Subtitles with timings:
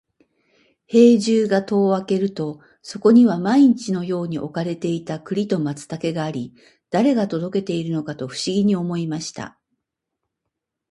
[0.87, 6.55] 兵十が戸を開けると、そこには毎日のように置かれていた栗と松茸があり、
[6.89, 9.59] 誰が届けているのかと不思議に思いました。